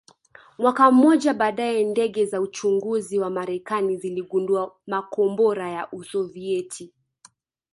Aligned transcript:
Mwaka 0.57 0.91
mmoja 0.91 1.33
baadae 1.33 1.83
ndege 1.83 2.25
za 2.25 2.41
uchunguzi 2.41 3.17
za 3.19 3.29
Marekani 3.29 3.97
ziligundua 3.97 4.75
makombora 4.87 5.69
ya 5.69 5.91
Usovieti 5.91 6.93